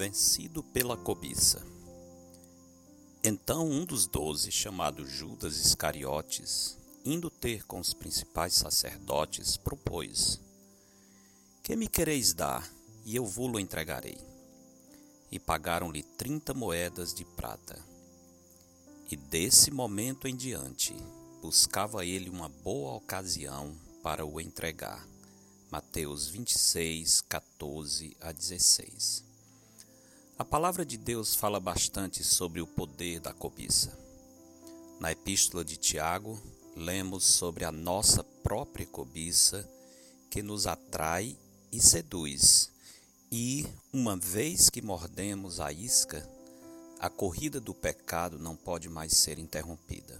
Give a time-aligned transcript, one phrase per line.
[0.00, 1.62] Vencido pela cobiça.
[3.22, 10.40] Então um dos doze, chamado Judas Iscariotes, indo ter com os principais sacerdotes, propôs:
[11.62, 12.66] Que me quereis dar,
[13.04, 14.16] e eu vou-lo entregarei.
[15.30, 17.78] E pagaram-lhe trinta moedas de prata.
[19.10, 20.96] E desse momento em diante,
[21.42, 25.06] buscava ele uma boa ocasião para o entregar.
[25.70, 29.28] Mateus 26, 14 a 16.
[30.40, 33.94] A palavra de Deus fala bastante sobre o poder da cobiça.
[34.98, 36.40] Na epístola de Tiago,
[36.74, 39.68] lemos sobre a nossa própria cobiça
[40.30, 41.36] que nos atrai
[41.70, 42.70] e seduz,
[43.30, 46.26] e, uma vez que mordemos a isca,
[46.98, 50.18] a corrida do pecado não pode mais ser interrompida.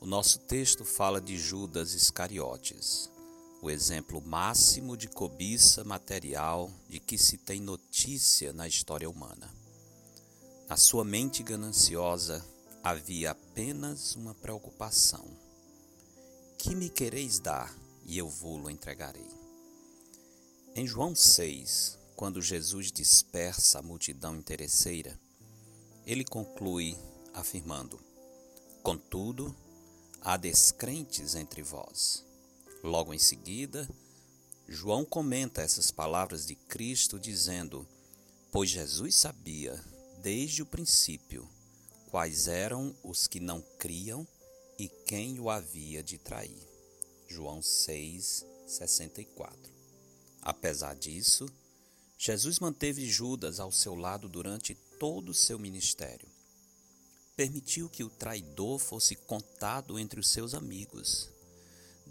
[0.00, 3.10] O nosso texto fala de Judas Iscariotes,
[3.64, 9.50] o exemplo máximo de cobiça material de que se tem notícia na história humana.
[10.68, 12.44] Na sua mente gananciosa
[12.82, 15.26] havia apenas uma preocupação:
[16.58, 19.30] Que me quereis dar e eu vou-lo entregarei?
[20.76, 25.18] Em João 6, quando Jesus dispersa a multidão interesseira,
[26.04, 26.98] ele conclui
[27.32, 27.98] afirmando:
[28.82, 29.56] Contudo,
[30.20, 32.33] há descrentes entre vós
[32.84, 33.88] Logo em seguida,
[34.68, 37.88] João comenta essas palavras de Cristo dizendo:
[38.52, 39.82] Pois Jesus sabia,
[40.20, 41.48] desde o princípio,
[42.10, 44.28] quais eram os que não criam
[44.78, 46.60] e quem o havia de trair.
[47.26, 49.58] João 6, 64.
[50.42, 51.48] Apesar disso,
[52.18, 56.28] Jesus manteve Judas ao seu lado durante todo o seu ministério.
[57.34, 61.32] Permitiu que o traidor fosse contado entre os seus amigos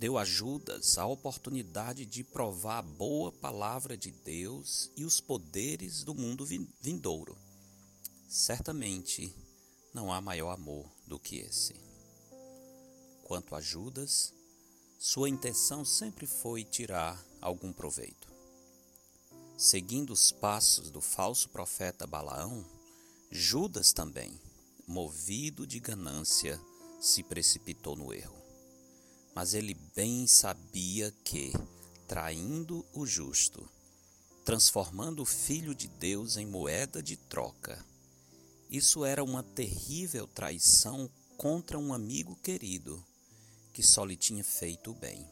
[0.04, 6.04] deu a Judas a oportunidade de provar a boa palavra de Deus e os poderes
[6.04, 6.46] do mundo
[6.82, 7.38] vindouro.
[8.28, 9.34] Certamente
[9.94, 11.74] não há maior amor do que esse.
[13.24, 14.34] Quanto a Judas,
[15.00, 18.28] sua intenção sempre foi tirar algum proveito.
[19.58, 22.66] Seguindo os passos do falso profeta Balaão,
[23.32, 24.38] Judas também,
[24.86, 26.60] movido de ganância,
[27.00, 28.43] se precipitou no erro.
[29.36, 31.52] Mas ele bem sabia que,
[32.08, 33.68] traindo o justo,
[34.46, 37.84] transformando o Filho de Deus em moeda de troca,
[38.70, 43.04] isso era uma terrível traição contra um amigo querido
[43.74, 45.28] que só lhe tinha feito o bem.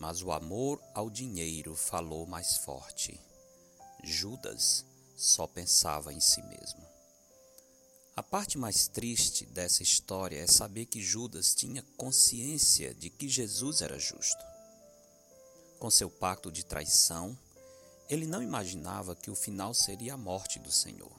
[0.00, 3.20] Mas o amor ao dinheiro falou mais forte.
[4.02, 4.84] Judas
[5.16, 6.97] só pensava em si mesmo.
[8.18, 13.80] A parte mais triste dessa história é saber que Judas tinha consciência de que Jesus
[13.80, 14.44] era justo.
[15.78, 17.38] Com seu pacto de traição,
[18.10, 21.12] ele não imaginava que o final seria a morte do Senhor.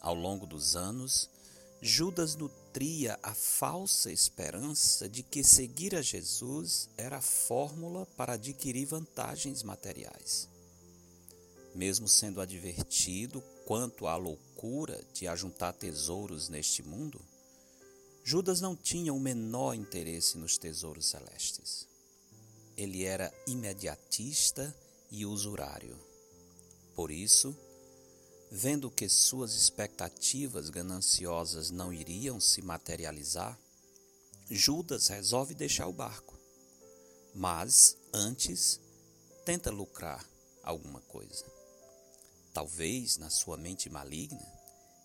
[0.00, 1.30] Ao longo dos anos,
[1.80, 8.86] Judas nutria a falsa esperança de que seguir a Jesus era a fórmula para adquirir
[8.86, 10.48] vantagens materiais.
[11.74, 17.20] Mesmo sendo advertido quanto à loucura de ajuntar tesouros neste mundo,
[18.22, 21.86] Judas não tinha o menor interesse nos tesouros celestes.
[22.76, 24.74] Ele era imediatista
[25.10, 25.98] e usurário.
[26.94, 27.54] Por isso,
[28.50, 33.58] vendo que suas expectativas gananciosas não iriam se materializar,
[34.48, 36.38] Judas resolve deixar o barco.
[37.34, 38.80] Mas, antes,
[39.44, 40.24] tenta lucrar
[40.62, 41.44] alguma coisa.
[42.54, 44.46] Talvez, na sua mente maligna,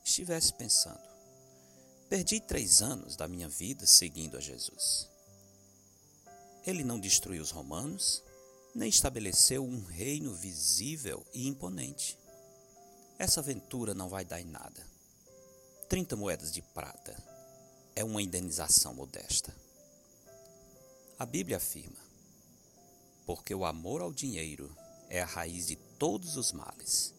[0.05, 1.01] estivesse pensando:
[2.07, 5.09] perdi três anos da minha vida seguindo a Jesus.
[6.65, 8.23] Ele não destruiu os romanos,
[8.75, 12.19] nem estabeleceu um reino visível e imponente.
[13.17, 14.87] Essa aventura não vai dar em nada.
[15.89, 17.17] Trinta moedas de prata
[17.95, 19.55] é uma indenização modesta.
[21.17, 21.97] A Bíblia afirma:
[23.25, 24.71] porque o amor ao dinheiro
[25.09, 27.17] é a raiz de todos os males.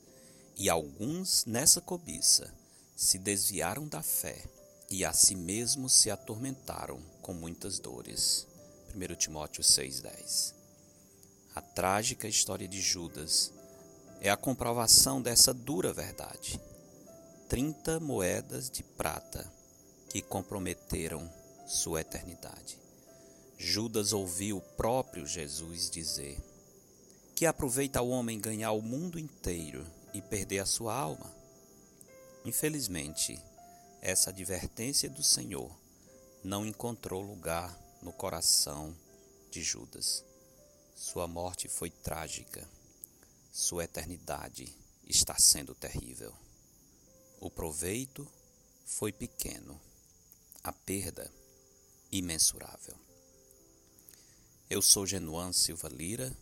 [0.61, 2.53] E alguns nessa cobiça
[2.95, 4.45] se desviaram da fé
[4.91, 8.47] e a si mesmos se atormentaram com muitas dores.
[8.95, 10.53] 1 Timóteo 6,10
[11.55, 13.51] A trágica história de Judas
[14.21, 16.61] é a comprovação dessa dura verdade.
[17.49, 19.51] Trinta moedas de prata
[20.11, 21.27] que comprometeram
[21.67, 22.79] sua eternidade.
[23.57, 26.39] Judas ouviu o próprio Jesus dizer:
[27.35, 31.35] Que aproveita o homem ganhar o mundo inteiro e perder a sua alma.
[32.45, 33.39] Infelizmente,
[34.01, 35.71] essa advertência do Senhor
[36.43, 38.97] não encontrou lugar no coração
[39.51, 40.25] de Judas.
[40.95, 42.67] Sua morte foi trágica,
[43.53, 44.75] sua eternidade
[45.07, 46.35] está sendo terrível.
[47.41, 48.27] O proveito
[48.85, 49.81] foi pequeno,
[50.63, 51.31] a perda
[52.11, 52.97] imensurável.
[54.69, 56.35] Eu sou Genuan Silva Lira,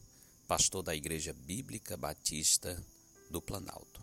[0.47, 2.82] pastor da Igreja Bíblica Batista
[3.30, 3.98] do Planalto.